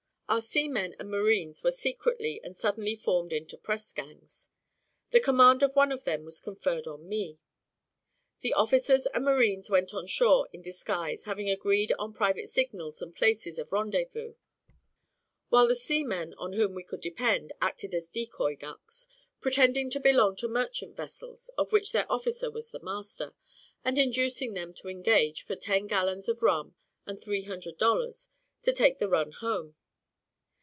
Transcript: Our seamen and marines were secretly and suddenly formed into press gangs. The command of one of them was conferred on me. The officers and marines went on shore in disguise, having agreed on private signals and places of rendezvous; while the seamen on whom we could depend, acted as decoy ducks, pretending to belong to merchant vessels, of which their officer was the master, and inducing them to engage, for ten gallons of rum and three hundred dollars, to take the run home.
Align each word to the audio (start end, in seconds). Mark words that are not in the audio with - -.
Our 0.31 0.39
seamen 0.41 0.95
and 0.97 1.09
marines 1.11 1.61
were 1.61 1.73
secretly 1.73 2.39
and 2.41 2.55
suddenly 2.55 2.95
formed 2.95 3.33
into 3.33 3.57
press 3.57 3.91
gangs. 3.91 4.47
The 5.09 5.19
command 5.19 5.61
of 5.61 5.75
one 5.75 5.91
of 5.91 6.05
them 6.05 6.23
was 6.23 6.39
conferred 6.39 6.87
on 6.87 7.05
me. 7.09 7.37
The 8.39 8.53
officers 8.53 9.05
and 9.07 9.25
marines 9.25 9.69
went 9.69 9.93
on 9.93 10.07
shore 10.07 10.47
in 10.53 10.61
disguise, 10.61 11.25
having 11.25 11.49
agreed 11.49 11.91
on 11.99 12.13
private 12.13 12.49
signals 12.49 13.01
and 13.01 13.13
places 13.13 13.59
of 13.59 13.73
rendezvous; 13.73 14.35
while 15.49 15.67
the 15.67 15.75
seamen 15.75 16.33
on 16.37 16.53
whom 16.53 16.75
we 16.75 16.83
could 16.85 17.01
depend, 17.01 17.51
acted 17.61 17.93
as 17.93 18.07
decoy 18.07 18.55
ducks, 18.55 19.09
pretending 19.41 19.89
to 19.89 19.99
belong 19.99 20.37
to 20.37 20.47
merchant 20.47 20.95
vessels, 20.95 21.49
of 21.57 21.73
which 21.73 21.91
their 21.91 22.09
officer 22.09 22.49
was 22.49 22.71
the 22.71 22.79
master, 22.79 23.35
and 23.83 23.97
inducing 23.99 24.53
them 24.53 24.73
to 24.75 24.87
engage, 24.87 25.41
for 25.41 25.57
ten 25.57 25.87
gallons 25.87 26.29
of 26.29 26.41
rum 26.41 26.73
and 27.05 27.19
three 27.21 27.41
hundred 27.41 27.77
dollars, 27.77 28.29
to 28.63 28.71
take 28.71 28.97
the 28.97 29.09
run 29.09 29.33
home. 29.33 29.75